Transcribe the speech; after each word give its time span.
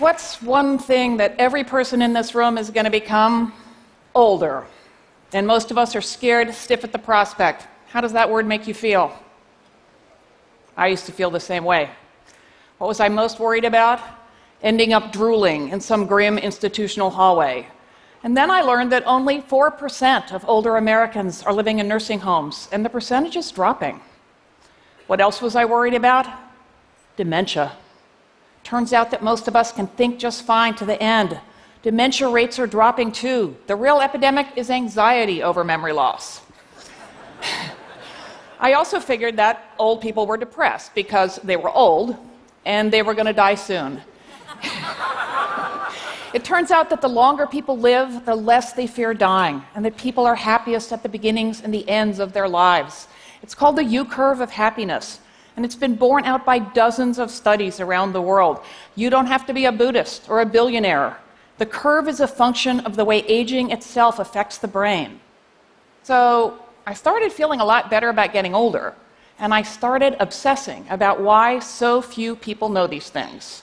What's 0.00 0.40
one 0.40 0.78
thing 0.78 1.18
that 1.18 1.34
every 1.38 1.62
person 1.62 2.00
in 2.00 2.14
this 2.14 2.34
room 2.34 2.56
is 2.56 2.70
going 2.70 2.86
to 2.86 2.90
become? 2.90 3.52
Older. 4.14 4.64
And 5.34 5.46
most 5.46 5.70
of 5.70 5.76
us 5.76 5.94
are 5.94 6.00
scared 6.00 6.54
stiff 6.54 6.84
at 6.84 6.92
the 6.92 6.98
prospect. 6.98 7.68
How 7.88 8.00
does 8.00 8.14
that 8.14 8.30
word 8.30 8.46
make 8.46 8.66
you 8.66 8.72
feel? 8.72 9.12
I 10.74 10.86
used 10.86 11.04
to 11.04 11.12
feel 11.12 11.28
the 11.28 11.38
same 11.38 11.64
way. 11.64 11.90
What 12.78 12.86
was 12.86 12.98
I 12.98 13.10
most 13.10 13.38
worried 13.38 13.66
about? 13.66 14.00
Ending 14.62 14.94
up 14.94 15.12
drooling 15.12 15.68
in 15.68 15.82
some 15.82 16.06
grim 16.06 16.38
institutional 16.38 17.10
hallway. 17.10 17.68
And 18.22 18.34
then 18.34 18.50
I 18.50 18.62
learned 18.62 18.92
that 18.92 19.06
only 19.06 19.42
4% 19.42 20.32
of 20.32 20.48
older 20.48 20.76
Americans 20.76 21.42
are 21.42 21.52
living 21.52 21.78
in 21.78 21.88
nursing 21.88 22.20
homes, 22.20 22.70
and 22.72 22.82
the 22.86 22.88
percentage 22.88 23.36
is 23.36 23.50
dropping. 23.50 24.00
What 25.08 25.20
else 25.20 25.42
was 25.42 25.56
I 25.56 25.66
worried 25.66 25.92
about? 25.92 26.26
Dementia. 27.18 27.72
Turns 28.64 28.92
out 28.92 29.10
that 29.10 29.22
most 29.22 29.48
of 29.48 29.56
us 29.56 29.72
can 29.72 29.86
think 29.86 30.18
just 30.18 30.42
fine 30.42 30.74
to 30.76 30.84
the 30.84 31.00
end. 31.02 31.40
Dementia 31.82 32.28
rates 32.28 32.58
are 32.58 32.66
dropping 32.66 33.10
too. 33.10 33.56
The 33.66 33.74
real 33.74 34.00
epidemic 34.00 34.46
is 34.56 34.70
anxiety 34.70 35.42
over 35.42 35.64
memory 35.64 35.92
loss. 35.92 36.42
I 38.60 38.74
also 38.74 39.00
figured 39.00 39.38
that 39.38 39.72
old 39.78 40.02
people 40.02 40.26
were 40.26 40.36
depressed 40.36 40.94
because 40.94 41.36
they 41.36 41.56
were 41.56 41.70
old 41.70 42.16
and 42.66 42.92
they 42.92 43.02
were 43.02 43.14
going 43.14 43.26
to 43.26 43.32
die 43.32 43.54
soon. 43.54 44.02
it 46.34 46.44
turns 46.44 46.70
out 46.70 46.90
that 46.90 47.00
the 47.00 47.08
longer 47.08 47.46
people 47.46 47.78
live, 47.78 48.26
the 48.26 48.34
less 48.34 48.74
they 48.74 48.86
fear 48.86 49.14
dying, 49.14 49.62
and 49.74 49.82
that 49.84 49.96
people 49.96 50.26
are 50.26 50.34
happiest 50.34 50.92
at 50.92 51.02
the 51.02 51.08
beginnings 51.08 51.62
and 51.62 51.72
the 51.72 51.88
ends 51.88 52.18
of 52.18 52.34
their 52.34 52.48
lives. 52.48 53.08
It's 53.42 53.54
called 53.54 53.76
the 53.76 53.84
U 53.84 54.04
curve 54.04 54.40
of 54.40 54.50
happiness. 54.50 55.20
And 55.56 55.64
it's 55.64 55.76
been 55.76 55.96
borne 55.96 56.24
out 56.24 56.44
by 56.44 56.58
dozens 56.58 57.18
of 57.18 57.30
studies 57.30 57.80
around 57.80 58.12
the 58.12 58.22
world. 58.22 58.60
You 58.94 59.10
don't 59.10 59.26
have 59.26 59.46
to 59.46 59.52
be 59.52 59.64
a 59.64 59.72
Buddhist 59.72 60.28
or 60.28 60.40
a 60.40 60.46
billionaire. 60.46 61.18
The 61.58 61.66
curve 61.66 62.08
is 62.08 62.20
a 62.20 62.26
function 62.26 62.80
of 62.80 62.96
the 62.96 63.04
way 63.04 63.18
aging 63.26 63.70
itself 63.70 64.18
affects 64.18 64.58
the 64.58 64.68
brain. 64.68 65.20
So 66.02 66.58
I 66.86 66.94
started 66.94 67.32
feeling 67.32 67.60
a 67.60 67.64
lot 67.64 67.90
better 67.90 68.08
about 68.08 68.32
getting 68.32 68.54
older, 68.54 68.94
and 69.38 69.52
I 69.52 69.62
started 69.62 70.16
obsessing 70.20 70.86
about 70.88 71.20
why 71.20 71.58
so 71.58 72.00
few 72.00 72.34
people 72.34 72.68
know 72.68 72.86
these 72.86 73.10
things. 73.10 73.62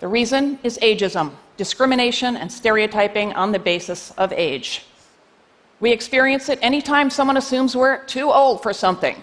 The 0.00 0.08
reason 0.08 0.58
is 0.62 0.78
ageism, 0.78 1.32
discrimination 1.56 2.36
and 2.36 2.50
stereotyping 2.50 3.32
on 3.34 3.52
the 3.52 3.58
basis 3.58 4.12
of 4.12 4.32
age. 4.32 4.86
We 5.80 5.92
experience 5.92 6.48
it 6.48 6.58
anytime 6.62 7.10
someone 7.10 7.36
assumes 7.36 7.76
we're 7.76 8.04
too 8.04 8.32
old 8.32 8.62
for 8.62 8.72
something 8.72 9.16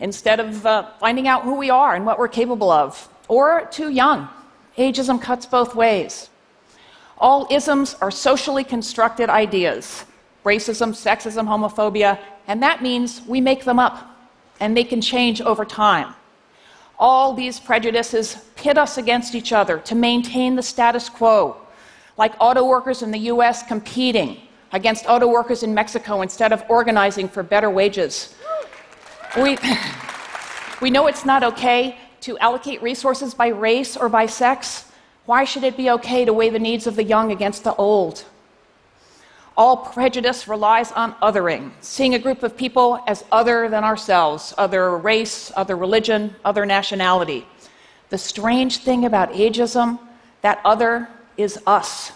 instead 0.00 0.40
of 0.40 0.66
uh, 0.66 0.90
finding 0.98 1.28
out 1.28 1.42
who 1.42 1.54
we 1.54 1.70
are 1.70 1.94
and 1.94 2.04
what 2.04 2.18
we're 2.18 2.28
capable 2.28 2.70
of, 2.70 3.08
or 3.28 3.66
too 3.70 3.90
young. 3.90 4.28
Ageism 4.76 5.20
cuts 5.20 5.46
both 5.46 5.74
ways. 5.74 6.28
All 7.18 7.46
isms 7.50 7.94
are 8.00 8.10
socially 8.10 8.64
constructed 8.64 9.30
ideas 9.30 10.04
racism, 10.44 10.90
sexism, 10.90 11.46
homophobia, 11.46 12.18
and 12.46 12.62
that 12.62 12.82
means 12.82 13.22
we 13.26 13.40
make 13.40 13.64
them 13.64 13.78
up 13.78 14.14
and 14.60 14.76
they 14.76 14.84
can 14.84 15.00
change 15.00 15.40
over 15.40 15.64
time. 15.64 16.14
All 16.98 17.32
these 17.32 17.58
prejudices 17.58 18.36
pit 18.54 18.78
us 18.78 18.98
against 18.98 19.34
each 19.34 19.52
other 19.52 19.78
to 19.78 19.94
maintain 19.94 20.54
the 20.54 20.62
status 20.62 21.08
quo, 21.08 21.56
like 22.16 22.34
auto 22.38 22.64
workers 22.64 23.02
in 23.02 23.10
the 23.10 23.18
US 23.30 23.62
competing 23.66 24.40
against 24.72 25.08
auto 25.08 25.26
workers 25.26 25.62
in 25.62 25.72
Mexico 25.72 26.22
instead 26.22 26.52
of 26.52 26.62
organizing 26.68 27.28
for 27.28 27.42
better 27.42 27.70
wages. 27.70 28.34
We, 29.36 29.58
we 30.80 30.90
know 30.90 31.08
it's 31.08 31.24
not 31.24 31.42
okay 31.42 31.98
to 32.20 32.38
allocate 32.38 32.80
resources 32.82 33.34
by 33.34 33.48
race 33.48 33.96
or 33.96 34.08
by 34.08 34.26
sex. 34.26 34.84
Why 35.26 35.42
should 35.42 35.64
it 35.64 35.76
be 35.76 35.90
okay 35.90 36.24
to 36.24 36.32
weigh 36.32 36.50
the 36.50 36.60
needs 36.60 36.86
of 36.86 36.94
the 36.94 37.02
young 37.02 37.32
against 37.32 37.64
the 37.64 37.74
old? 37.74 38.24
All 39.56 39.76
prejudice 39.76 40.46
relies 40.46 40.92
on 40.92 41.14
othering, 41.14 41.72
seeing 41.80 42.14
a 42.14 42.18
group 42.18 42.44
of 42.44 42.56
people 42.56 43.02
as 43.08 43.24
other 43.32 43.68
than 43.68 43.82
ourselves, 43.82 44.54
other 44.56 44.96
race, 44.98 45.50
other 45.56 45.76
religion, 45.76 46.34
other 46.44 46.64
nationality. 46.64 47.44
The 48.10 48.18
strange 48.18 48.78
thing 48.78 49.04
about 49.04 49.32
ageism, 49.32 49.98
that 50.42 50.60
other 50.64 51.08
is 51.36 51.58
us. 51.66 52.12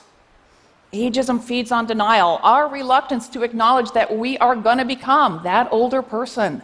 Ageism 0.93 1.43
feeds 1.43 1.73
on 1.73 1.87
denial, 1.87 2.39
our 2.43 2.69
reluctance 2.69 3.29
to 3.31 3.43
acknowledge 3.43 3.91
that 3.93 4.17
we 4.17 4.39
are 4.39 4.55
going 4.55 4.79
to 4.79 4.85
become 4.85 5.41
that 5.43 5.69
older 5.73 6.01
person. 6.01 6.63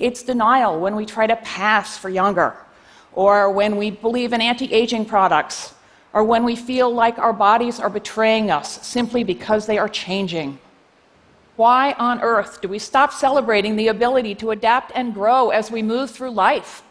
It's 0.00 0.22
denial 0.22 0.80
when 0.80 0.96
we 0.96 1.04
try 1.04 1.26
to 1.26 1.36
pass 1.36 1.98
for 1.98 2.08
younger, 2.08 2.56
or 3.12 3.50
when 3.50 3.76
we 3.76 3.90
believe 3.90 4.32
in 4.32 4.40
anti 4.40 4.72
aging 4.72 5.04
products, 5.04 5.74
or 6.14 6.24
when 6.24 6.42
we 6.42 6.56
feel 6.56 6.92
like 6.92 7.18
our 7.18 7.34
bodies 7.34 7.78
are 7.78 7.90
betraying 7.90 8.50
us 8.50 8.84
simply 8.86 9.22
because 9.22 9.66
they 9.66 9.76
are 9.78 9.88
changing. 9.88 10.58
Why 11.56 11.92
on 11.98 12.22
earth 12.22 12.62
do 12.62 12.68
we 12.68 12.78
stop 12.78 13.12
celebrating 13.12 13.76
the 13.76 13.88
ability 13.88 14.34
to 14.36 14.52
adapt 14.52 14.92
and 14.94 15.12
grow 15.12 15.50
as 15.50 15.70
we 15.70 15.82
move 15.82 16.10
through 16.10 16.30
life? 16.30 16.82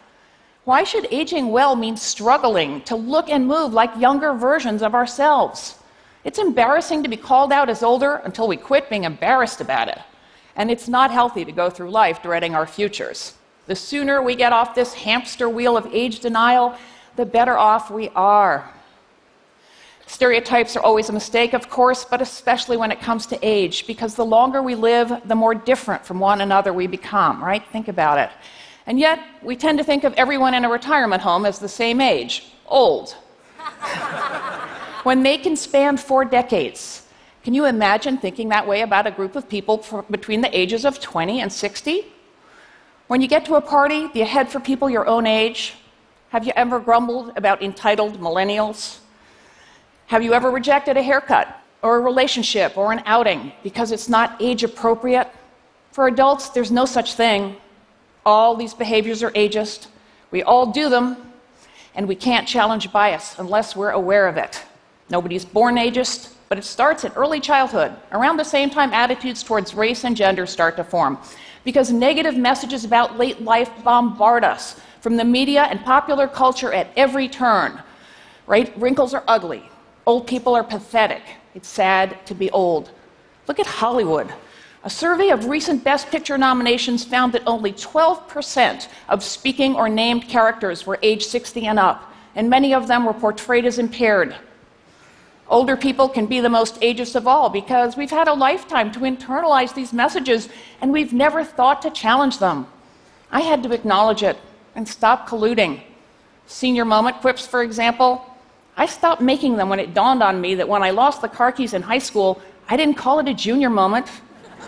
Why 0.65 0.83
should 0.83 1.07
aging 1.09 1.49
well 1.49 1.75
mean 1.75 1.97
struggling 1.97 2.81
to 2.81 2.95
look 2.95 3.27
and 3.29 3.47
move 3.47 3.73
like 3.73 3.89
younger 3.97 4.33
versions 4.33 4.83
of 4.83 4.93
ourselves? 4.93 5.79
It's 6.23 6.37
embarrassing 6.37 7.01
to 7.01 7.09
be 7.09 7.17
called 7.17 7.51
out 7.51 7.69
as 7.69 7.81
older 7.81 8.21
until 8.23 8.47
we 8.47 8.57
quit 8.57 8.87
being 8.87 9.05
embarrassed 9.05 9.61
about 9.61 9.87
it. 9.87 9.97
And 10.59 10.69
it's 10.69 10.89
not 10.89 11.09
healthy 11.09 11.45
to 11.45 11.53
go 11.53 11.69
through 11.69 11.89
life 11.89 12.21
dreading 12.21 12.53
our 12.53 12.67
futures. 12.67 13.33
The 13.67 13.77
sooner 13.77 14.21
we 14.21 14.35
get 14.35 14.51
off 14.51 14.75
this 14.75 14.93
hamster 14.93 15.47
wheel 15.47 15.77
of 15.77 15.87
age 15.93 16.19
denial, 16.19 16.75
the 17.15 17.25
better 17.25 17.57
off 17.57 17.89
we 17.89 18.09
are. 18.09 18.69
Stereotypes 20.05 20.75
are 20.75 20.81
always 20.81 21.07
a 21.07 21.13
mistake, 21.13 21.53
of 21.53 21.69
course, 21.69 22.03
but 22.03 22.21
especially 22.21 22.75
when 22.75 22.91
it 22.91 22.99
comes 22.99 23.25
to 23.27 23.39
age, 23.41 23.87
because 23.87 24.15
the 24.15 24.25
longer 24.25 24.61
we 24.61 24.75
live, 24.75 25.21
the 25.25 25.35
more 25.35 25.55
different 25.55 26.05
from 26.05 26.19
one 26.19 26.41
another 26.41 26.73
we 26.73 26.87
become, 26.87 27.41
right? 27.41 27.65
Think 27.71 27.87
about 27.87 28.17
it. 28.17 28.29
And 28.85 28.99
yet, 28.99 29.19
we 29.41 29.55
tend 29.55 29.77
to 29.77 29.83
think 29.85 30.03
of 30.03 30.13
everyone 30.15 30.55
in 30.55 30.65
a 30.65 30.69
retirement 30.69 31.21
home 31.21 31.45
as 31.45 31.59
the 31.59 31.69
same 31.69 32.01
age 32.01 32.51
old. 32.65 33.15
when 35.03 35.23
they 35.23 35.37
can 35.37 35.55
span 35.55 35.95
four 35.95 36.25
decades, 36.25 37.03
can 37.43 37.53
you 37.53 37.65
imagine 37.65 38.17
thinking 38.17 38.49
that 38.49 38.67
way 38.67 38.81
about 38.81 39.07
a 39.07 39.11
group 39.11 39.35
of 39.35 39.47
people 39.47 39.85
between 40.09 40.41
the 40.41 40.57
ages 40.57 40.85
of 40.85 40.99
20 40.99 41.41
and 41.41 41.51
60? 41.51 42.05
When 43.07 43.21
you 43.21 43.27
get 43.27 43.45
to 43.45 43.55
a 43.55 43.61
party, 43.61 44.07
do 44.09 44.19
you 44.19 44.25
head 44.25 44.49
for 44.49 44.59
people 44.59 44.89
your 44.89 45.07
own 45.07 45.25
age? 45.25 45.75
Have 46.29 46.45
you 46.45 46.53
ever 46.55 46.79
grumbled 46.79 47.33
about 47.37 47.63
entitled 47.63 48.19
millennials? 48.19 48.99
Have 50.07 50.21
you 50.21 50.33
ever 50.33 50.51
rejected 50.51 50.97
a 50.97 51.01
haircut 51.01 51.47
or 51.81 51.95
a 51.95 51.99
relationship 52.01 52.77
or 52.77 52.91
an 52.91 53.01
outing 53.05 53.53
because 53.63 53.91
it's 53.91 54.09
not 54.09 54.35
age 54.39 54.63
appropriate? 54.63 55.27
For 55.91 56.07
adults, 56.07 56.49
there's 56.49 56.71
no 56.71 56.85
such 56.85 57.13
thing. 57.13 57.55
All 58.25 58.55
these 58.55 58.73
behaviors 58.73 59.23
are 59.23 59.31
ageist. 59.31 59.87
We 60.29 60.43
all 60.43 60.71
do 60.71 60.89
them, 60.89 61.17
and 61.95 62.07
we 62.07 62.15
can't 62.15 62.47
challenge 62.47 62.91
bias 62.91 63.39
unless 63.39 63.75
we're 63.75 63.91
aware 63.91 64.27
of 64.27 64.37
it. 64.37 64.61
Nobody's 65.09 65.45
born 65.45 65.77
ageist, 65.77 66.33
but 66.49 66.57
it 66.57 66.65
starts 66.65 67.03
in 67.03 67.11
early 67.13 67.39
childhood, 67.39 67.95
around 68.11 68.37
the 68.37 68.43
same 68.43 68.71
time 68.71 68.91
attitudes 68.91 69.43
towards 69.43 69.75
race 69.75 70.03
and 70.03 70.17
gender 70.17 70.47
start 70.47 70.75
to 70.75 70.83
form. 70.83 71.19
Because 71.63 71.91
negative 71.91 72.35
messages 72.35 72.83
about 72.83 73.19
late 73.19 73.41
life 73.41 73.71
bombard 73.83 74.43
us 74.43 74.81
from 74.99 75.15
the 75.15 75.23
media 75.23 75.63
and 75.69 75.79
popular 75.85 76.27
culture 76.27 76.73
at 76.73 76.89
every 76.97 77.29
turn. 77.29 77.81
Right? 78.47 78.75
Wrinkles 78.79 79.13
are 79.13 79.23
ugly. 79.27 79.69
Old 80.07 80.25
people 80.25 80.55
are 80.55 80.63
pathetic. 80.63 81.21
It's 81.53 81.67
sad 81.67 82.25
to 82.25 82.33
be 82.33 82.49
old. 82.49 82.89
Look 83.47 83.59
at 83.59 83.67
Hollywood. 83.67 84.33
A 84.83 84.89
survey 84.89 85.29
of 85.29 85.45
recent 85.45 85.83
Best 85.83 86.07
Picture 86.07 86.37
nominations 86.37 87.03
found 87.03 87.33
that 87.33 87.43
only 87.45 87.73
12% 87.73 88.87
of 89.09 89.23
speaking 89.23 89.75
or 89.75 89.87
named 89.87 90.27
characters 90.27 90.87
were 90.87 90.97
age 91.03 91.25
60 91.25 91.67
and 91.67 91.77
up, 91.77 92.11
and 92.35 92.49
many 92.49 92.73
of 92.73 92.87
them 92.87 93.05
were 93.05 93.13
portrayed 93.13 93.65
as 93.65 93.77
impaired. 93.77 94.35
Older 95.49 95.75
people 95.75 96.07
can 96.07 96.27
be 96.27 96.39
the 96.41 96.49
most 96.49 96.79
ageist 96.81 97.15
of 97.15 97.25
all 97.25 97.49
because 97.49 97.97
we've 97.97 98.11
had 98.11 98.27
a 98.27 98.33
lifetime 98.33 98.91
to 98.91 98.99
internalize 98.99 99.73
these 99.73 99.91
messages 99.91 100.47
and 100.79 100.93
we've 100.93 101.11
never 101.11 101.43
thought 101.43 101.81
to 101.81 101.89
challenge 101.89 102.37
them. 102.37 102.67
I 103.31 103.41
had 103.41 103.63
to 103.63 103.73
acknowledge 103.73 104.21
it 104.21 104.37
and 104.75 104.87
stop 104.87 105.27
colluding. 105.27 105.81
Senior 106.45 106.85
moment 106.85 107.17
quips, 107.17 107.47
for 107.47 107.63
example, 107.63 108.23
I 108.77 108.85
stopped 108.85 109.21
making 109.21 109.57
them 109.57 109.69
when 109.69 109.79
it 109.79 109.95
dawned 109.95 110.21
on 110.21 110.39
me 110.39 110.53
that 110.55 110.69
when 110.69 110.83
I 110.83 110.91
lost 110.91 111.21
the 111.21 111.27
car 111.27 111.51
keys 111.51 111.73
in 111.73 111.81
high 111.81 111.97
school, 111.99 112.39
I 112.69 112.77
didn't 112.77 112.95
call 112.95 113.19
it 113.19 113.27
a 113.27 113.33
junior 113.33 113.71
moment. 113.71 114.05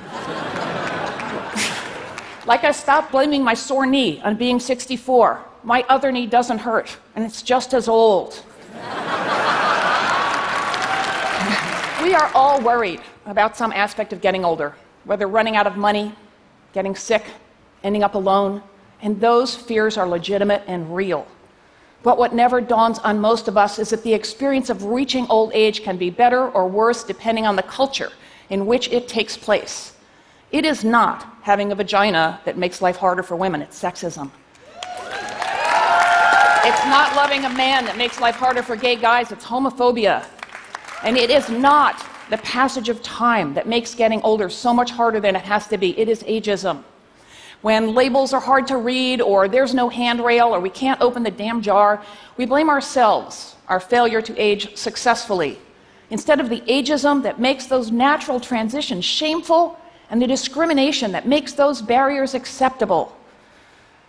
like 2.48 2.64
I 2.64 2.72
stopped 2.72 3.12
blaming 3.12 3.44
my 3.44 3.54
sore 3.54 3.86
knee 3.86 4.20
on 4.22 4.36
being 4.36 4.60
64. 4.60 5.46
My 5.64 5.86
other 5.90 6.12
knee 6.12 6.26
doesn't 6.26 6.58
hurt, 6.58 6.98
and 7.16 7.24
it's 7.24 7.44
just 7.44 7.76
as 7.76 7.88
old. 7.88 8.44
We 12.12 12.16
are 12.16 12.32
all 12.36 12.60
worried 12.60 13.00
about 13.26 13.56
some 13.56 13.72
aspect 13.72 14.12
of 14.12 14.20
getting 14.20 14.44
older, 14.44 14.76
whether 15.06 15.28
running 15.28 15.56
out 15.56 15.66
of 15.66 15.78
money, 15.78 16.14
getting 16.74 16.94
sick, 16.94 17.24
ending 17.86 18.04
up 18.04 18.16
alone, 18.16 18.62
and 19.02 19.22
those 19.22 19.56
fears 19.56 19.96
are 19.96 20.06
legitimate 20.06 20.62
and 20.68 20.94
real. 20.94 21.26
But 22.04 22.18
what 22.18 22.34
never 22.34 22.60
dawns 22.60 23.00
on 23.00 23.22
most 23.22 23.48
of 23.48 23.56
us 23.56 23.80
is 23.80 23.92
that 23.92 24.04
the 24.04 24.14
experience 24.14 24.70
of 24.70 24.84
reaching 24.84 25.26
old 25.28 25.54
age 25.54 25.84
can 25.84 25.96
be 25.96 26.10
better 26.10 26.50
or 26.50 26.68
worse 26.68 27.06
depending 27.06 27.46
on 27.46 27.56
the 27.56 27.64
culture 27.64 28.12
in 28.50 28.66
which 28.66 28.90
it 28.90 29.08
takes 29.08 29.38
place. 29.38 29.94
It 30.52 30.66
is 30.66 30.84
not 30.84 31.26
having 31.44 31.72
a 31.72 31.76
vagina 31.76 32.42
that 32.44 32.58
makes 32.58 32.82
life 32.82 32.98
harder 32.98 33.24
for 33.24 33.38
women, 33.38 33.62
it's 33.62 33.82
sexism. 33.82 34.32
It's 36.66 36.86
not 36.88 37.16
loving 37.16 37.46
a 37.46 37.50
man 37.50 37.86
that 37.86 37.96
makes 37.96 38.20
life 38.20 38.36
harder 38.36 38.64
for 38.64 38.76
gay 38.76 38.98
guys, 38.98 39.32
it's 39.32 39.46
homophobia. 39.46 40.26
And 41.04 41.18
it 41.18 41.30
is 41.30 41.50
not 41.50 42.06
the 42.30 42.38
passage 42.38 42.90
of 42.90 43.02
time 43.02 43.54
that 43.56 43.68
makes 43.68 43.96
getting 43.96 44.22
older 44.22 44.50
so 44.50 44.74
much 44.74 44.92
harder 44.92 45.20
than 45.20 45.36
it 45.36 45.44
has 45.44 45.68
to 45.68 45.78
be. 45.78 45.98
It 46.00 46.08
is 46.08 46.24
ageism. 46.24 46.84
When 47.62 47.94
labels 47.94 48.34
are 48.34 48.40
hard 48.40 48.68
to 48.68 48.78
read, 48.78 49.22
or 49.22 49.48
there's 49.48 49.74
no 49.74 49.90
handrail, 49.90 50.48
or 50.48 50.60
we 50.60 50.70
can't 50.70 51.00
open 51.02 51.24
the 51.24 51.32
damn 51.32 51.62
jar, 51.62 52.04
we 52.38 52.46
blame 52.46 52.70
ourselves, 52.70 53.56
our 53.68 53.80
failure 53.80 54.22
to 54.22 54.38
age 54.38 54.76
successfully, 54.76 55.60
instead 56.10 56.40
of 56.40 56.50
the 56.50 56.62
ageism 56.62 57.22
that 57.24 57.40
makes 57.40 57.66
those 57.68 57.92
natural 57.92 58.40
transitions 58.40 59.06
shameful 59.06 59.78
and 60.10 60.22
the 60.22 60.28
discrimination 60.28 61.12
that 61.12 61.28
makes 61.28 61.54
those 61.54 61.82
barriers 61.82 62.34
acceptable. 62.34 63.16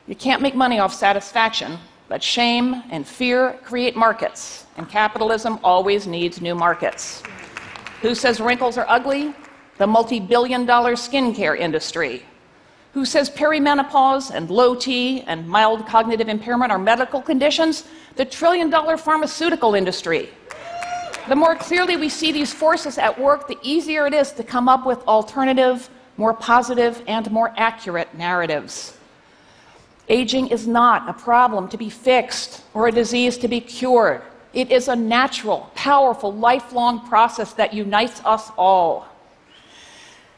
You 0.06 0.16
can't 0.16 0.42
make 0.42 0.54
money 0.54 0.78
off 0.78 0.94
satisfaction, 0.94 1.78
but 2.12 2.22
shame 2.22 2.82
and 2.90 3.08
fear 3.08 3.58
create 3.64 3.96
markets, 3.96 4.66
and 4.76 4.86
capitalism 4.86 5.58
always 5.64 6.06
needs 6.06 6.42
new 6.42 6.54
markets. 6.54 7.22
Who 8.02 8.14
says 8.14 8.38
wrinkles 8.38 8.76
are 8.76 8.84
ugly? 8.86 9.34
The 9.78 9.86
multi 9.86 10.20
billion 10.20 10.66
dollar 10.66 10.92
skincare 10.92 11.58
industry. 11.58 12.22
Who 12.92 13.06
says 13.06 13.30
perimenopause 13.30 14.30
and 14.30 14.50
low 14.50 14.74
T 14.74 15.22
and 15.22 15.48
mild 15.48 15.86
cognitive 15.86 16.28
impairment 16.28 16.70
are 16.70 16.78
medical 16.78 17.22
conditions? 17.22 17.84
The 18.16 18.26
trillion 18.26 18.68
dollar 18.68 18.98
pharmaceutical 18.98 19.74
industry. 19.74 20.28
The 21.28 21.34
more 21.34 21.56
clearly 21.56 21.96
we 21.96 22.10
see 22.10 22.30
these 22.30 22.52
forces 22.52 22.98
at 22.98 23.18
work, 23.18 23.48
the 23.48 23.56
easier 23.62 24.06
it 24.06 24.12
is 24.12 24.32
to 24.32 24.44
come 24.44 24.68
up 24.68 24.84
with 24.84 25.02
alternative, 25.08 25.88
more 26.18 26.34
positive, 26.34 27.02
and 27.06 27.30
more 27.30 27.54
accurate 27.56 28.14
narratives. 28.14 28.98
Aging 30.08 30.48
is 30.48 30.66
not 30.66 31.08
a 31.08 31.12
problem 31.12 31.68
to 31.68 31.76
be 31.76 31.88
fixed 31.88 32.62
or 32.74 32.88
a 32.88 32.92
disease 32.92 33.38
to 33.38 33.48
be 33.48 33.60
cured. 33.60 34.22
It 34.52 34.70
is 34.70 34.88
a 34.88 34.96
natural, 34.96 35.70
powerful, 35.74 36.32
lifelong 36.32 37.06
process 37.08 37.52
that 37.54 37.72
unites 37.72 38.20
us 38.24 38.50
all. 38.58 39.06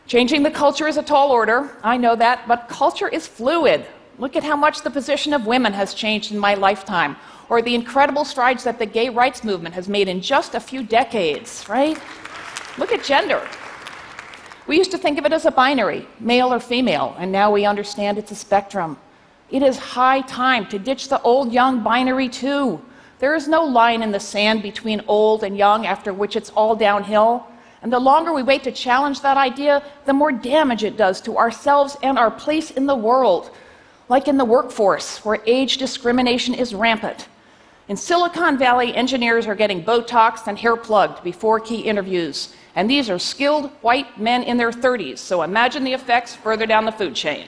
Changing 0.06 0.42
the 0.42 0.50
culture 0.50 0.86
is 0.86 0.98
a 0.98 1.02
tall 1.02 1.32
order, 1.32 1.70
I 1.82 1.96
know 1.96 2.14
that, 2.14 2.46
but 2.46 2.68
culture 2.68 3.08
is 3.08 3.26
fluid. 3.26 3.86
Look 4.18 4.36
at 4.36 4.44
how 4.44 4.54
much 4.54 4.82
the 4.82 4.90
position 4.90 5.32
of 5.32 5.46
women 5.46 5.72
has 5.72 5.94
changed 5.94 6.30
in 6.30 6.38
my 6.38 6.54
lifetime, 6.54 7.16
or 7.48 7.62
the 7.62 7.74
incredible 7.74 8.24
strides 8.24 8.64
that 8.64 8.78
the 8.78 8.86
gay 8.86 9.08
rights 9.08 9.42
movement 9.42 9.74
has 9.74 9.88
made 9.88 10.08
in 10.08 10.20
just 10.20 10.54
a 10.54 10.60
few 10.60 10.82
decades, 10.82 11.66
right? 11.68 11.98
Look 12.78 12.92
at 12.92 13.02
gender. 13.02 13.42
We 14.66 14.76
used 14.76 14.92
to 14.92 14.98
think 14.98 15.18
of 15.18 15.24
it 15.24 15.32
as 15.32 15.46
a 15.46 15.50
binary, 15.50 16.06
male 16.20 16.52
or 16.52 16.60
female, 16.60 17.16
and 17.18 17.32
now 17.32 17.50
we 17.50 17.64
understand 17.64 18.18
it's 18.18 18.30
a 18.30 18.36
spectrum. 18.36 18.98
It 19.54 19.62
is 19.62 19.78
high 19.78 20.22
time 20.22 20.66
to 20.70 20.80
ditch 20.80 21.08
the 21.08 21.22
old 21.22 21.52
young 21.52 21.84
binary 21.84 22.28
too. 22.28 22.82
There 23.20 23.36
is 23.36 23.46
no 23.46 23.62
line 23.62 24.02
in 24.02 24.10
the 24.10 24.18
sand 24.18 24.62
between 24.62 25.00
old 25.06 25.44
and 25.44 25.56
young 25.56 25.86
after 25.86 26.12
which 26.12 26.34
it's 26.34 26.50
all 26.50 26.74
downhill. 26.74 27.46
And 27.80 27.92
the 27.92 28.00
longer 28.00 28.32
we 28.32 28.42
wait 28.42 28.64
to 28.64 28.72
challenge 28.72 29.20
that 29.20 29.36
idea, 29.36 29.80
the 30.06 30.12
more 30.12 30.32
damage 30.32 30.82
it 30.82 30.96
does 30.96 31.20
to 31.20 31.38
ourselves 31.38 31.96
and 32.02 32.18
our 32.18 32.32
place 32.32 32.72
in 32.72 32.86
the 32.86 32.96
world, 32.96 33.52
like 34.08 34.26
in 34.26 34.38
the 34.38 34.44
workforce, 34.44 35.24
where 35.24 35.38
age 35.46 35.76
discrimination 35.76 36.52
is 36.52 36.74
rampant. 36.74 37.28
In 37.86 37.96
Silicon 37.96 38.58
Valley, 38.58 38.92
engineers 38.96 39.46
are 39.46 39.54
getting 39.54 39.84
Botox 39.84 40.48
and 40.48 40.58
hair 40.58 40.74
plugged 40.74 41.22
before 41.22 41.60
key 41.60 41.82
interviews. 41.82 42.52
And 42.74 42.90
these 42.90 43.08
are 43.08 43.20
skilled 43.20 43.70
white 43.82 44.18
men 44.20 44.42
in 44.42 44.56
their 44.56 44.72
30s, 44.72 45.18
so 45.18 45.42
imagine 45.42 45.84
the 45.84 45.92
effects 45.92 46.34
further 46.34 46.66
down 46.66 46.86
the 46.86 46.90
food 46.90 47.14
chain. 47.14 47.46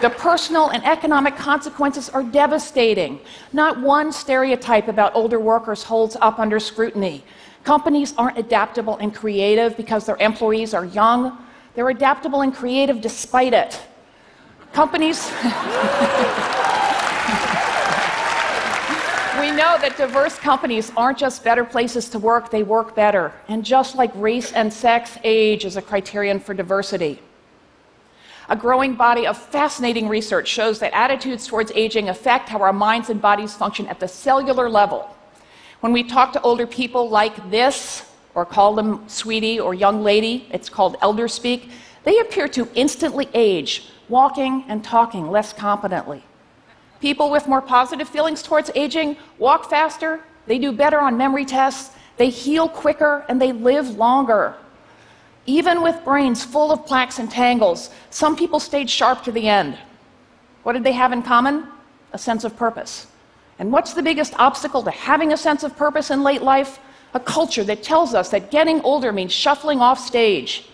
The 0.00 0.08
personal 0.08 0.70
and 0.70 0.82
economic 0.86 1.36
consequences 1.36 2.08
are 2.08 2.22
devastating. 2.22 3.20
Not 3.52 3.82
one 3.82 4.12
stereotype 4.12 4.88
about 4.88 5.14
older 5.14 5.38
workers 5.38 5.82
holds 5.82 6.16
up 6.22 6.38
under 6.38 6.58
scrutiny. 6.58 7.22
Companies 7.64 8.14
aren't 8.16 8.38
adaptable 8.38 8.96
and 8.96 9.14
creative 9.14 9.76
because 9.76 10.06
their 10.06 10.16
employees 10.16 10.72
are 10.72 10.86
young. 10.86 11.36
They're 11.74 11.90
adaptable 11.90 12.40
and 12.40 12.54
creative 12.54 13.02
despite 13.02 13.52
it. 13.52 13.78
Companies. 14.72 15.26
we 19.38 19.50
know 19.50 19.76
that 19.82 19.96
diverse 19.98 20.38
companies 20.38 20.90
aren't 20.96 21.18
just 21.18 21.44
better 21.44 21.64
places 21.64 22.08
to 22.08 22.18
work, 22.18 22.50
they 22.50 22.62
work 22.62 22.94
better. 22.94 23.34
And 23.48 23.62
just 23.62 23.96
like 23.96 24.12
race 24.14 24.52
and 24.52 24.72
sex, 24.72 25.18
age 25.24 25.66
is 25.66 25.76
a 25.76 25.82
criterion 25.82 26.40
for 26.40 26.54
diversity. 26.54 27.20
A 28.50 28.56
growing 28.56 28.96
body 28.96 29.28
of 29.28 29.38
fascinating 29.38 30.08
research 30.08 30.48
shows 30.48 30.80
that 30.80 30.92
attitudes 30.92 31.46
towards 31.46 31.70
aging 31.72 32.08
affect 32.08 32.48
how 32.48 32.60
our 32.60 32.72
minds 32.72 33.08
and 33.08 33.22
bodies 33.22 33.54
function 33.54 33.86
at 33.86 34.00
the 34.00 34.08
cellular 34.08 34.68
level. 34.68 35.08
When 35.78 35.92
we 35.92 36.02
talk 36.02 36.32
to 36.32 36.42
older 36.42 36.66
people 36.66 37.08
like 37.08 37.48
this, 37.48 38.10
or 38.34 38.44
call 38.44 38.74
them 38.74 39.08
sweetie 39.08 39.60
or 39.60 39.72
young 39.72 40.02
lady, 40.02 40.48
it's 40.50 40.68
called 40.68 40.96
elder 41.00 41.28
speak, 41.28 41.70
they 42.02 42.18
appear 42.18 42.48
to 42.48 42.66
instantly 42.74 43.28
age, 43.34 43.88
walking 44.08 44.64
and 44.66 44.82
talking 44.82 45.30
less 45.30 45.52
competently. 45.52 46.24
People 47.00 47.30
with 47.30 47.46
more 47.46 47.62
positive 47.62 48.08
feelings 48.08 48.42
towards 48.42 48.68
aging 48.74 49.16
walk 49.38 49.70
faster, 49.70 50.24
they 50.46 50.58
do 50.58 50.72
better 50.72 50.98
on 50.98 51.16
memory 51.16 51.44
tests, 51.44 51.94
they 52.16 52.30
heal 52.30 52.68
quicker, 52.68 53.24
and 53.28 53.40
they 53.40 53.52
live 53.52 53.90
longer. 53.90 54.56
Even 55.50 55.82
with 55.82 56.04
brains 56.04 56.44
full 56.44 56.70
of 56.70 56.86
plaques 56.86 57.18
and 57.18 57.28
tangles, 57.28 57.90
some 58.10 58.36
people 58.36 58.60
stayed 58.60 58.88
sharp 58.88 59.24
to 59.24 59.32
the 59.32 59.48
end. 59.48 59.76
What 60.62 60.74
did 60.74 60.84
they 60.84 60.92
have 60.92 61.10
in 61.12 61.24
common? 61.24 61.66
A 62.12 62.18
sense 62.18 62.44
of 62.44 62.56
purpose. 62.56 63.08
And 63.58 63.72
what's 63.72 63.92
the 63.92 64.00
biggest 64.00 64.32
obstacle 64.38 64.84
to 64.84 64.92
having 64.92 65.32
a 65.32 65.36
sense 65.36 65.64
of 65.64 65.76
purpose 65.76 66.12
in 66.12 66.22
late 66.22 66.42
life? 66.42 66.78
A 67.14 67.18
culture 67.18 67.64
that 67.64 67.82
tells 67.82 68.14
us 68.14 68.28
that 68.28 68.52
getting 68.52 68.80
older 68.82 69.10
means 69.10 69.32
shuffling 69.32 69.80
off 69.80 69.98
stage. 69.98 70.66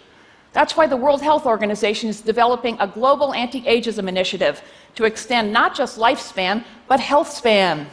That's 0.53 0.77
why 0.77 0.87
the 0.87 0.97
World 0.99 1.23
Health 1.23 1.47
Organization 1.47 2.11
is 2.11 2.21
developing 2.21 2.77
a 2.79 2.87
global 2.87 3.33
anti 3.33 3.63
ageism 3.63 4.11
initiative 4.11 4.61
to 4.97 5.05
extend 5.05 5.55
not 5.55 5.75
just 5.75 5.99
lifespan, 5.99 6.63
but 6.87 7.01
health 7.01 7.31
span. 7.31 7.87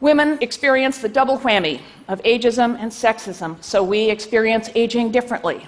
Women 0.00 0.38
experience 0.40 0.98
the 0.98 1.08
double 1.08 1.38
whammy 1.38 1.80
of 2.08 2.20
ageism 2.24 2.76
and 2.80 2.90
sexism, 2.90 3.62
so 3.62 3.84
we 3.84 4.10
experience 4.10 4.68
aging 4.74 5.12
differently. 5.12 5.64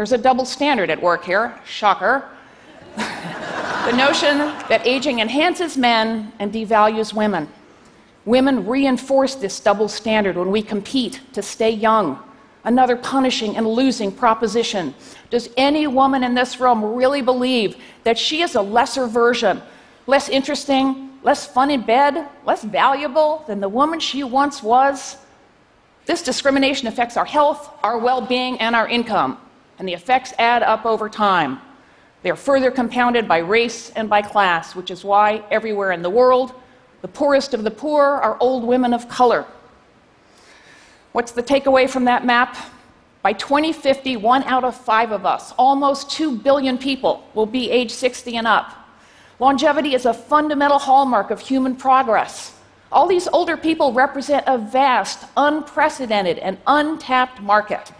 There's 0.00 0.12
a 0.12 0.16
double 0.16 0.46
standard 0.46 0.88
at 0.88 1.02
work 1.02 1.24
here, 1.24 1.60
shocker. 1.66 2.26
the 2.96 3.92
notion 3.94 4.38
that 4.70 4.80
aging 4.86 5.18
enhances 5.18 5.76
men 5.76 6.32
and 6.38 6.50
devalues 6.50 7.12
women. 7.12 7.46
Women 8.24 8.66
reinforce 8.66 9.34
this 9.34 9.60
double 9.60 9.88
standard 9.88 10.38
when 10.38 10.50
we 10.50 10.62
compete 10.62 11.20
to 11.34 11.42
stay 11.42 11.68
young. 11.68 12.18
Another 12.64 12.96
punishing 12.96 13.58
and 13.58 13.68
losing 13.68 14.10
proposition. 14.10 14.94
Does 15.28 15.50
any 15.58 15.86
woman 15.86 16.24
in 16.24 16.32
this 16.34 16.58
room 16.58 16.82
really 16.82 17.20
believe 17.20 17.76
that 18.04 18.16
she 18.16 18.40
is 18.40 18.54
a 18.54 18.62
lesser 18.62 19.06
version, 19.06 19.60
less 20.06 20.30
interesting, 20.30 21.10
less 21.22 21.44
fun 21.44 21.70
in 21.70 21.82
bed, 21.82 22.26
less 22.46 22.64
valuable 22.64 23.44
than 23.46 23.60
the 23.60 23.68
woman 23.68 24.00
she 24.00 24.24
once 24.24 24.62
was? 24.62 25.18
This 26.06 26.22
discrimination 26.22 26.88
affects 26.88 27.18
our 27.18 27.26
health, 27.26 27.70
our 27.82 27.98
well 27.98 28.22
being, 28.22 28.58
and 28.60 28.74
our 28.74 28.88
income 28.88 29.36
and 29.80 29.88
the 29.88 29.94
effects 29.94 30.34
add 30.38 30.62
up 30.62 30.84
over 30.84 31.08
time. 31.08 31.58
They 32.22 32.30
are 32.30 32.36
further 32.36 32.70
compounded 32.70 33.26
by 33.26 33.38
race 33.38 33.88
and 33.96 34.10
by 34.10 34.20
class, 34.20 34.76
which 34.76 34.90
is 34.90 35.02
why 35.02 35.42
everywhere 35.50 35.90
in 35.92 36.02
the 36.02 36.10
world, 36.10 36.52
the 37.00 37.08
poorest 37.08 37.54
of 37.54 37.64
the 37.64 37.70
poor 37.70 38.04
are 38.04 38.36
old 38.40 38.62
women 38.62 38.92
of 38.92 39.08
color. 39.08 39.46
What's 41.12 41.32
the 41.32 41.42
takeaway 41.42 41.88
from 41.88 42.04
that 42.04 42.26
map? 42.26 42.58
By 43.22 43.32
2050, 43.32 44.18
one 44.18 44.42
out 44.42 44.64
of 44.64 44.76
five 44.76 45.12
of 45.12 45.24
us, 45.24 45.52
almost 45.58 46.10
2 46.10 46.36
billion 46.36 46.76
people, 46.76 47.26
will 47.32 47.46
be 47.46 47.70
age 47.70 47.90
60 47.90 48.36
and 48.36 48.46
up. 48.46 48.76
Longevity 49.38 49.94
is 49.94 50.04
a 50.04 50.12
fundamental 50.12 50.78
hallmark 50.78 51.30
of 51.30 51.40
human 51.40 51.74
progress. 51.74 52.54
All 52.92 53.06
these 53.06 53.28
older 53.28 53.56
people 53.56 53.94
represent 53.94 54.44
a 54.46 54.58
vast, 54.58 55.26
unprecedented, 55.38 56.38
and 56.38 56.58
untapped 56.66 57.40
market. 57.40 57.92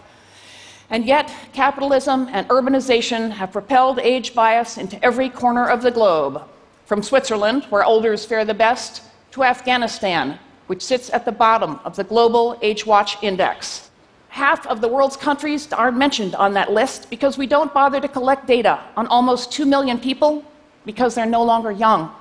And 0.91 1.05
yet, 1.05 1.33
capitalism 1.53 2.27
and 2.33 2.47
urbanization 2.49 3.31
have 3.31 3.53
propelled 3.53 3.99
age 3.99 4.35
bias 4.35 4.77
into 4.77 5.03
every 5.03 5.29
corner 5.29 5.65
of 5.67 5.81
the 5.81 5.89
globe, 5.89 6.43
from 6.85 7.01
Switzerland, 7.01 7.63
where 7.69 7.81
elders 7.81 8.25
fare 8.25 8.43
the 8.43 8.53
best, 8.53 9.01
to 9.31 9.43
Afghanistan, 9.45 10.37
which 10.67 10.81
sits 10.81 11.09
at 11.09 11.23
the 11.23 11.31
bottom 11.31 11.79
of 11.85 11.95
the 11.95 12.03
global 12.03 12.59
Age 12.61 12.85
Watch 12.85 13.15
Index. 13.23 13.89
Half 14.27 14.67
of 14.67 14.81
the 14.81 14.87
world's 14.89 15.15
countries 15.15 15.71
aren't 15.71 15.97
mentioned 15.97 16.35
on 16.35 16.53
that 16.53 16.71
list 16.71 17.09
because 17.09 17.37
we 17.37 17.47
don't 17.47 17.73
bother 17.73 18.01
to 18.01 18.07
collect 18.09 18.45
data 18.45 18.81
on 18.97 19.07
almost 19.07 19.51
2 19.53 19.65
million 19.65 19.97
people 19.97 20.43
because 20.85 21.15
they're 21.15 21.25
no 21.25 21.43
longer 21.43 21.71
young. 21.71 22.13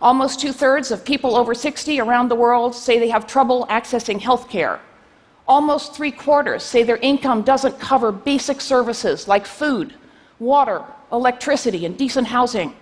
Almost 0.00 0.40
two 0.40 0.52
thirds 0.52 0.90
of 0.90 1.04
people 1.04 1.34
over 1.34 1.54
60 1.54 2.00
around 2.00 2.28
the 2.28 2.34
world 2.34 2.74
say 2.74 2.98
they 2.98 3.08
have 3.08 3.26
trouble 3.26 3.66
accessing 3.70 4.20
health 4.20 4.48
care. 4.48 4.78
Almost 5.48 5.94
three 5.94 6.10
quarters 6.10 6.62
say 6.62 6.82
their 6.82 6.96
income 6.96 7.42
doesn't 7.42 7.78
cover 7.78 8.10
basic 8.10 8.60
services 8.60 9.28
like 9.28 9.46
food, 9.46 9.94
water, 10.38 10.82
electricity, 11.12 11.86
and 11.86 11.96
decent 11.96 12.26
housing. 12.26 12.74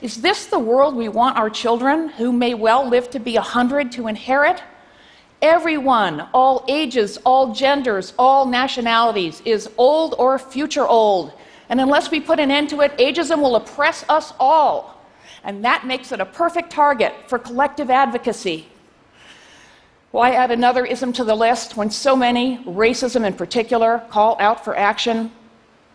Is 0.00 0.22
this 0.22 0.46
the 0.46 0.58
world 0.58 0.94
we 0.94 1.08
want 1.08 1.36
our 1.36 1.50
children, 1.50 2.08
who 2.10 2.32
may 2.32 2.54
well 2.54 2.88
live 2.88 3.10
to 3.10 3.18
be 3.18 3.34
100, 3.34 3.92
to 3.92 4.06
inherit? 4.06 4.62
Everyone, 5.42 6.28
all 6.32 6.64
ages, 6.68 7.18
all 7.24 7.52
genders, 7.52 8.14
all 8.18 8.46
nationalities, 8.46 9.42
is 9.44 9.68
old 9.76 10.14
or 10.18 10.38
future 10.38 10.86
old. 10.86 11.32
And 11.68 11.80
unless 11.80 12.10
we 12.10 12.20
put 12.20 12.38
an 12.38 12.50
end 12.50 12.70
to 12.70 12.80
it, 12.80 12.96
ageism 12.98 13.40
will 13.40 13.56
oppress 13.56 14.04
us 14.08 14.32
all. 14.38 14.96
And 15.44 15.64
that 15.64 15.86
makes 15.86 16.12
it 16.12 16.20
a 16.20 16.26
perfect 16.26 16.70
target 16.70 17.14
for 17.26 17.38
collective 17.38 17.90
advocacy. 17.90 18.68
Why 20.10 20.32
add 20.32 20.50
another 20.50 20.84
ism 20.84 21.12
to 21.14 21.24
the 21.24 21.36
list 21.36 21.76
when 21.76 21.90
so 21.90 22.16
many, 22.16 22.58
racism 22.64 23.24
in 23.24 23.34
particular, 23.34 24.04
call 24.10 24.36
out 24.40 24.64
for 24.64 24.76
action? 24.76 25.30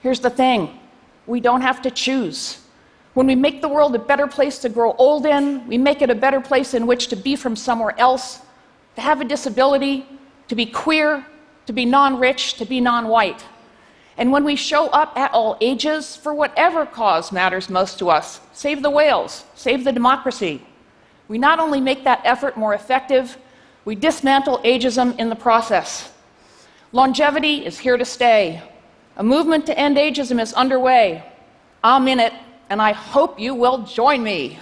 Here's 0.02 0.22
the 0.22 0.30
thing 0.30 0.80
we 1.28 1.40
don't 1.40 1.62
have 1.62 1.82
to 1.82 1.92
choose. 1.92 2.62
When 3.14 3.28
we 3.28 3.36
make 3.36 3.62
the 3.62 3.70
world 3.70 3.96
a 3.96 4.00
better 4.00 4.28
place 4.28 4.60
to 4.60 4.70
grow 4.70 4.94
old 4.94 5.26
in, 5.26 5.68
we 5.68 5.78
make 5.78 6.02
it 6.02 6.10
a 6.10 6.16
better 6.16 6.40
place 6.40 6.74
in 6.74 6.86
which 6.86 7.08
to 7.08 7.16
be 7.16 7.36
from 7.36 7.56
somewhere 7.56 7.98
else, 8.00 8.42
to 8.96 9.02
have 9.02 9.22
a 9.22 9.26
disability, 9.26 10.06
to 10.48 10.56
be 10.56 10.66
queer, 10.66 11.26
to 11.66 11.74
be 11.74 11.86
non 11.86 12.20
rich, 12.20 12.54
to 12.56 12.66
be 12.66 12.80
non 12.80 13.08
white. 13.08 13.44
And 14.18 14.32
when 14.32 14.46
we 14.46 14.56
show 14.56 14.88
up 14.88 15.18
at 15.18 15.34
all 15.34 15.58
ages 15.60 16.16
for 16.16 16.34
whatever 16.34 16.86
cause 16.86 17.34
matters 17.34 17.70
most 17.70 18.00
to 18.00 18.10
us 18.10 18.40
save 18.54 18.82
the 18.82 18.90
whales, 18.90 19.44
save 19.56 19.84
the 19.84 19.92
democracy 19.92 20.62
we 21.28 21.38
not 21.38 21.60
only 21.60 21.82
make 21.82 22.04
that 22.04 22.22
effort 22.24 22.56
more 22.58 22.74
effective, 22.74 23.38
we 23.86 23.96
dismantle 23.96 24.60
ageism 24.65 25.18
in 25.20 25.30
the 25.30 25.36
process. 25.36 26.12
Longevity 26.92 27.65
is 27.65 27.77
here 27.77 27.98
to 27.98 28.06
stay. 28.06 28.62
A 29.18 29.24
movement 29.24 29.68
to 29.68 29.77
end 29.77 29.98
ageism 29.98 30.42
is 30.42 30.54
underway. 30.54 31.24
I'm 31.84 32.08
in 32.08 32.20
it, 32.20 32.34
and 32.70 32.82
I 32.82 32.94
hope 32.94 33.39
you 33.39 33.54
will 33.54 33.84
join 33.84 34.24
me. 34.24 34.60